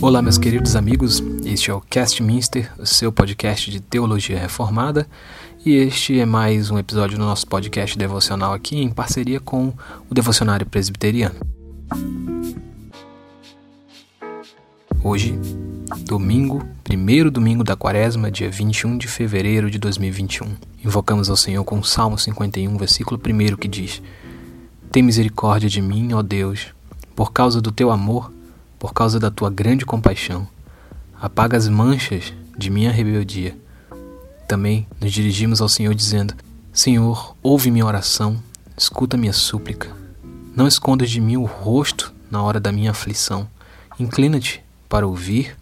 [0.00, 1.22] Olá, meus queridos amigos.
[1.44, 5.06] Este é o Cast Minster, o seu podcast de teologia reformada,
[5.64, 9.72] e este é mais um episódio do nosso podcast devocional aqui em parceria com
[10.10, 11.36] o Devocionário Presbiteriano.
[15.04, 15.38] Hoje,
[16.04, 20.46] domingo, primeiro domingo da quaresma, dia 21 de fevereiro de 2021.
[20.84, 24.02] Invocamos ao Senhor com o Salmo 51, versículo 1 que diz:
[24.90, 26.74] Tem misericórdia de mim, ó Deus,
[27.14, 28.32] por causa do teu amor,
[28.78, 30.46] por causa da tua grande compaixão.
[31.20, 33.56] Apaga as manchas de minha rebeldia.
[34.48, 36.34] Também nos dirigimos ao Senhor dizendo:
[36.72, 38.42] Senhor, ouve minha oração,
[38.76, 39.88] escuta minha súplica.
[40.54, 43.48] Não escondas de mim o rosto na hora da minha aflição.
[43.98, 45.56] Inclina-te para ouvir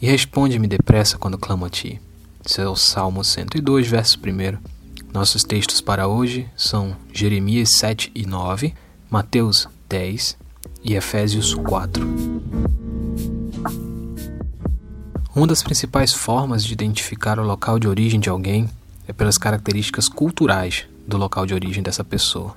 [0.00, 2.00] e responde-me depressa quando clamo a ti.
[2.44, 4.58] Esse é o Salmo 102, verso 1.
[5.12, 8.74] Nossos textos para hoje são Jeremias 7 e 9,
[9.10, 10.45] Mateus 10
[10.86, 12.06] e Efésios 4.
[15.34, 18.70] Uma das principais formas de identificar o local de origem de alguém
[19.08, 22.56] é pelas características culturais do local de origem dessa pessoa.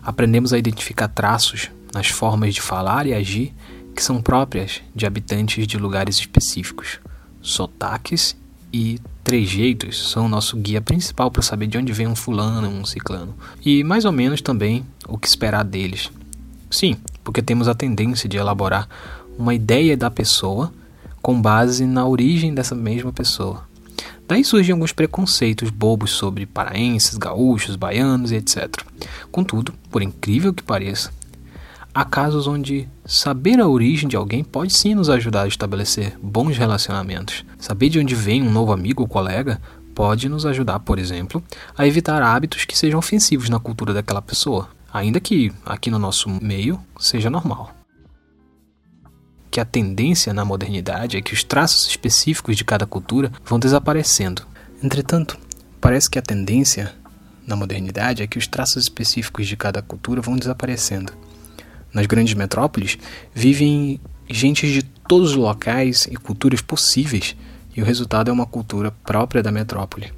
[0.00, 3.52] Aprendemos a identificar traços nas formas de falar e agir
[3.94, 7.00] que são próprias de habitantes de lugares específicos.
[7.42, 8.36] Sotaques
[8.72, 12.84] e trejeitos são o nosso guia principal para saber de onde vem um fulano, um
[12.84, 13.34] ciclano.
[13.64, 16.10] E mais ou menos também o que esperar deles.
[16.70, 16.96] Sim,
[17.26, 18.88] porque temos a tendência de elaborar
[19.36, 20.72] uma ideia da pessoa
[21.20, 23.64] com base na origem dessa mesma pessoa.
[24.28, 28.80] Daí surgem alguns preconceitos bobos sobre paraenses, gaúchos, baianos e etc.
[29.32, 31.12] Contudo, por incrível que pareça,
[31.92, 36.56] há casos onde saber a origem de alguém pode sim nos ajudar a estabelecer bons
[36.56, 37.44] relacionamentos.
[37.58, 39.60] Saber de onde vem um novo amigo ou colega
[39.96, 41.42] pode nos ajudar, por exemplo,
[41.76, 46.28] a evitar hábitos que sejam ofensivos na cultura daquela pessoa, ainda que aqui no nosso
[46.28, 47.74] meio seja normal.
[49.50, 54.42] Que a tendência na modernidade é que os traços específicos de cada cultura vão desaparecendo.
[54.82, 55.38] Entretanto,
[55.80, 56.94] parece que a tendência
[57.46, 61.12] na modernidade é que os traços específicos de cada cultura vão desaparecendo
[61.92, 62.98] nas grandes metrópoles,
[63.34, 63.98] vivem
[64.28, 67.34] gentes de todos os locais e culturas possíveis,
[67.74, 70.12] e o resultado é uma cultura própria da metrópole.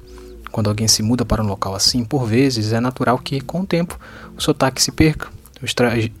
[0.51, 3.65] Quando alguém se muda para um local assim, por vezes é natural que, com o
[3.65, 3.99] tempo,
[4.37, 5.29] o sotaque se perca,
[5.61, 5.73] os,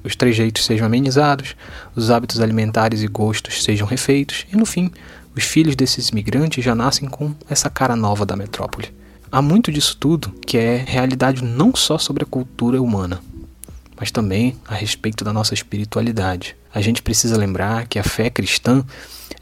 [0.03, 1.55] os trejeitos sejam amenizados,
[1.95, 4.91] os hábitos alimentares e gostos sejam refeitos, e no fim,
[5.35, 8.93] os filhos desses imigrantes já nascem com essa cara nova da metrópole.
[9.31, 13.21] Há muito disso tudo que é realidade não só sobre a cultura humana,
[13.99, 16.55] mas também a respeito da nossa espiritualidade.
[16.73, 18.83] A gente precisa lembrar que a fé cristã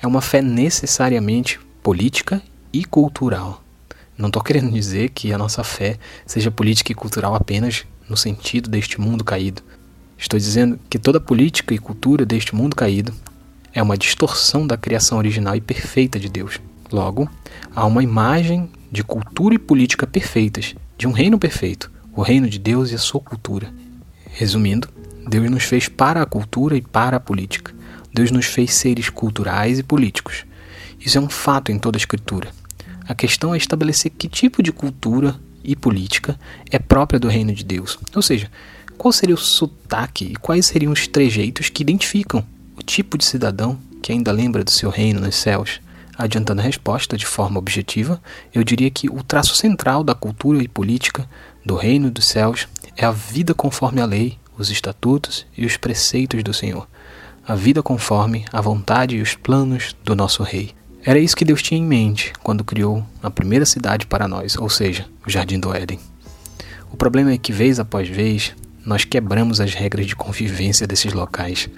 [0.02, 2.42] é uma fé necessariamente política
[2.74, 3.64] e cultural.
[4.18, 8.70] Não estou querendo dizer que a nossa fé seja política e cultural apenas no sentido
[8.70, 9.62] deste mundo caído.
[10.18, 13.14] Estou dizendo que toda política e cultura deste mundo caído
[13.72, 16.60] é uma distorção da criação original e perfeita de Deus.
[16.92, 17.30] Logo,
[17.76, 22.58] há uma imagem de cultura e política perfeitas, de um reino perfeito, o reino de
[22.58, 23.72] Deus e a sua cultura.
[24.32, 24.90] Resumindo,
[25.30, 27.72] Deus nos fez para a cultura e para a política.
[28.12, 30.44] Deus nos fez seres culturais e políticos.
[31.00, 32.50] Isso é um fato em toda a Escritura.
[33.08, 37.64] A questão é estabelecer que tipo de cultura e política é própria do reino de
[37.64, 37.98] Deus.
[38.16, 38.50] Ou seja,
[38.98, 42.44] qual seria o sotaque e quais seriam os trejeitos que identificam
[42.78, 45.82] o tipo de cidadão que ainda lembra do seu reino nos céus.
[46.18, 48.22] Adiantando a resposta de forma objetiva,
[48.54, 51.28] eu diria que o traço central da cultura e política
[51.66, 56.42] do reino dos céus é a vida conforme a lei, os estatutos e os preceitos
[56.44, 56.88] do Senhor,
[57.48, 60.74] a vida conforme a vontade e os planos do nosso Rei.
[61.04, 64.70] Era isso que Deus tinha em mente quando criou a primeira cidade para nós, ou
[64.70, 66.00] seja, o Jardim do Éden.
[66.92, 68.54] O problema é que, vez após vez,
[68.86, 71.70] nós quebramos as regras de convivência desses locais.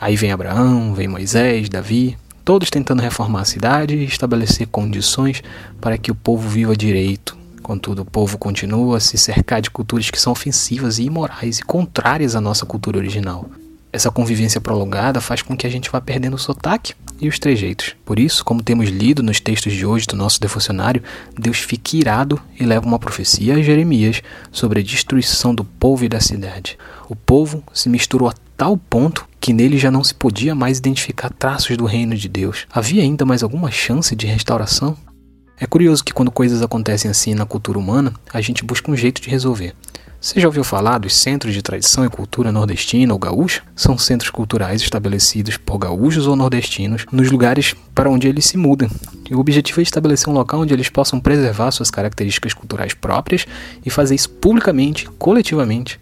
[0.00, 5.42] Aí vem Abraão, vem Moisés, Davi, todos tentando reformar a cidade e estabelecer condições
[5.80, 7.38] para que o povo viva direito,
[7.68, 11.62] Contudo, o povo continua a se cercar de culturas que são ofensivas e imorais e
[11.62, 13.44] contrárias à nossa cultura original.
[13.92, 17.96] Essa convivência prolongada faz com que a gente vá perdendo o sotaque e os trejeitos.
[18.04, 21.02] Por isso, como temos lido nos textos de hoje do nosso devocionário,
[21.38, 26.08] Deus fica irado e leva uma profecia a Jeremias sobre a destruição do povo e
[26.08, 26.78] da cidade.
[27.08, 31.30] O povo se misturou a tal ponto que nele já não se podia mais identificar
[31.30, 32.66] traços do reino de Deus.
[32.70, 34.96] Havia ainda mais alguma chance de restauração?
[35.60, 39.20] É curioso que quando coisas acontecem assim na cultura humana, a gente busca um jeito
[39.20, 39.74] de resolver.
[40.20, 43.62] Você já ouviu falar dos centros de tradição e cultura nordestina ou gaúcha?
[43.74, 48.88] São centros culturais estabelecidos por gaúchos ou nordestinos nos lugares para onde eles se mudam.
[49.28, 53.44] E o objetivo é estabelecer um local onde eles possam preservar suas características culturais próprias
[53.84, 56.00] e fazer isso publicamente, coletivamente.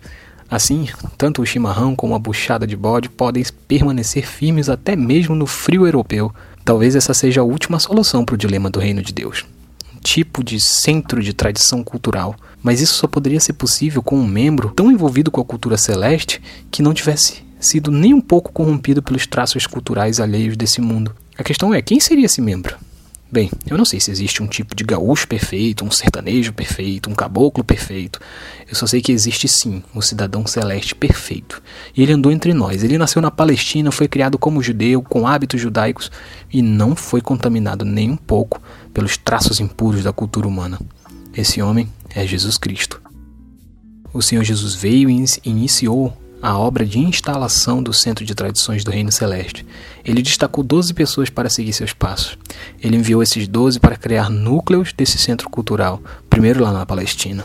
[0.51, 5.47] Assim, tanto o chimarrão como a buchada de bode podem permanecer firmes até mesmo no
[5.47, 6.33] frio europeu.
[6.67, 9.45] Talvez essa seja a última solução para o dilema do reino de Deus.
[9.95, 12.35] Um tipo de centro de tradição cultural.
[12.61, 16.43] Mas isso só poderia ser possível com um membro tão envolvido com a cultura celeste
[16.69, 21.15] que não tivesse sido nem um pouco corrompido pelos traços culturais alheios desse mundo.
[21.39, 22.77] A questão é: quem seria esse membro?
[23.31, 27.15] Bem, eu não sei se existe um tipo de gaúcho perfeito, um sertanejo perfeito, um
[27.15, 28.21] caboclo perfeito.
[28.69, 31.61] Eu só sei que existe sim um cidadão celeste perfeito.
[31.95, 32.85] E ele andou entre nós.
[32.85, 36.11] Ele nasceu na Palestina, foi criado como judeu, com hábitos judaicos
[36.53, 38.63] e não foi contaminado nem um pouco
[38.95, 40.79] pelos traços impuros da cultura humana.
[41.37, 43.03] Esse homem é Jesus Cristo.
[44.13, 48.93] O Senhor Jesus veio e iniciou a obra de instalação do Centro de Tradições do
[48.93, 49.67] Reino Celeste.
[50.05, 52.39] Ele destacou 12 pessoas para seguir seus passos.
[52.81, 56.01] Ele enviou esses 12 para criar núcleos desse centro cultural,
[56.31, 57.43] primeiro lá na Palestina.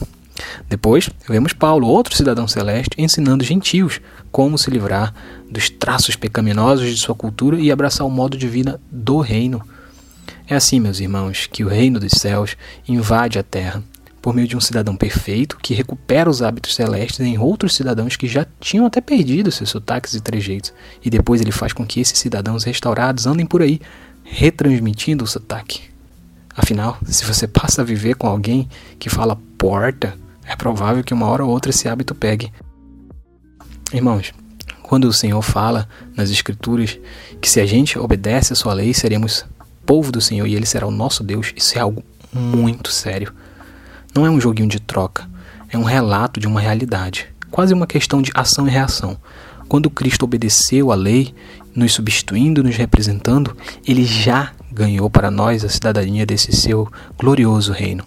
[0.69, 3.99] Depois, vemos Paulo, outro cidadão celeste, ensinando gentios
[4.31, 5.11] como se livrar
[5.49, 9.63] dos traços pecaminosos de sua cultura e abraçar o modo de vida do reino.
[10.47, 12.55] É assim, meus irmãos, que o reino dos céus
[12.87, 13.83] invade a terra
[14.21, 18.27] por meio de um cidadão perfeito que recupera os hábitos celestes em outros cidadãos que
[18.27, 20.73] já tinham até perdido seus sotaques e trejeitos,
[21.03, 23.81] e depois ele faz com que esses cidadãos restaurados andem por aí,
[24.23, 25.81] retransmitindo o sotaque.
[26.55, 28.69] Afinal, se você passa a viver com alguém
[28.99, 30.15] que fala porta,
[30.45, 32.51] é provável que uma hora ou outra esse hábito pegue.
[33.93, 34.33] Irmãos,
[34.83, 36.99] quando o Senhor fala nas Escrituras
[37.39, 39.45] que se a gente obedece a sua lei, seremos
[39.85, 43.33] povo do Senhor e ele será o nosso Deus, isso é algo muito sério.
[44.13, 45.29] Não é um joguinho de troca,
[45.69, 49.17] é um relato de uma realidade, quase uma questão de ação e reação.
[49.69, 51.33] Quando Cristo obedeceu à lei,
[51.73, 53.55] nos substituindo, nos representando,
[53.87, 58.03] ele já ganhou para nós a cidadania desse seu glorioso reino.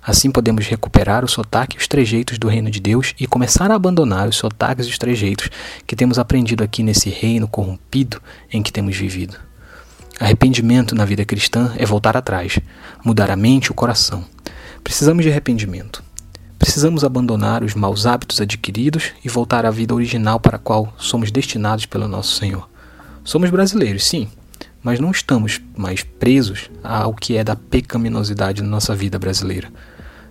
[0.00, 3.74] Assim podemos recuperar o sotaque e os trejeitos do reino de Deus e começar a
[3.74, 5.50] abandonar os sotaques e os trejeitos
[5.84, 9.36] que temos aprendido aqui nesse reino corrompido em que temos vivido.
[10.18, 12.58] Arrependimento na vida cristã é voltar atrás,
[13.04, 14.24] mudar a mente e o coração.
[14.82, 16.02] Precisamos de arrependimento.
[16.58, 21.30] Precisamos abandonar os maus hábitos adquiridos e voltar à vida original para a qual somos
[21.30, 22.68] destinados pelo nosso Senhor.
[23.24, 24.28] Somos brasileiros, sim,
[24.82, 29.70] mas não estamos mais presos ao que é da pecaminosidade na nossa vida brasileira.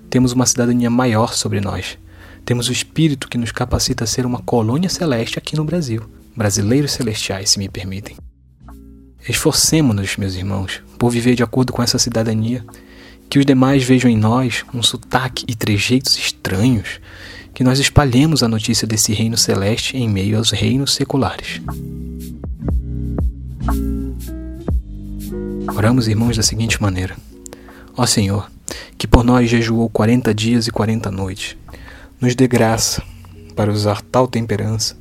[0.10, 1.98] Temos uma cidadania maior sobre nós.
[2.46, 6.10] Temos o Espírito que nos capacita a ser uma colônia celeste aqui no Brasil.
[6.36, 8.18] Brasileiros celestiais, se me permitem.
[9.28, 12.66] Esforcemos-nos, meus irmãos, por viver de acordo com essa cidadania
[13.30, 17.00] que os demais vejam em nós um sotaque e trejeitos estranhos,
[17.54, 21.62] que nós espalhemos a notícia desse reino celeste em meio aos reinos seculares.
[25.76, 27.16] Oramos, irmãos, da seguinte maneira:
[27.96, 28.50] Ó Senhor,
[28.98, 31.56] que por nós jejuou quarenta dias e quarenta noites,
[32.20, 33.04] nos dê graça
[33.56, 34.98] para usar tal temperança,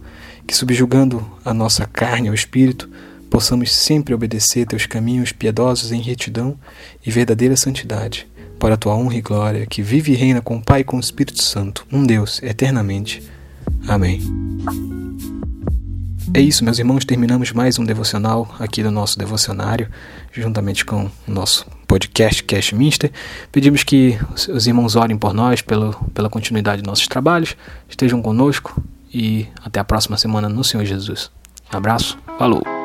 [0.46, 2.88] que subjugando a nossa carne ao espírito,
[3.30, 6.58] possamos sempre obedecer teus caminhos piedosos em retidão
[7.04, 8.26] e verdadeira santidade,
[8.58, 10.96] para a tua honra e glória, que vive e reina com o Pai e com
[10.96, 13.22] o Espírito Santo, um Deus, eternamente.
[13.86, 14.20] Amém.
[16.34, 19.88] É isso, meus irmãos, terminamos mais um devocional aqui do nosso devocionário,
[20.30, 23.10] juntamente com o nosso podcast Cash Minster.
[23.50, 24.18] Pedimos que
[24.48, 27.56] os irmãos orem por nós, pelo, pela continuidade de nossos trabalhos,
[27.88, 28.82] estejam conosco
[29.12, 31.30] e até a próxima semana no Senhor Jesus.
[31.72, 32.77] Um abraço, falou!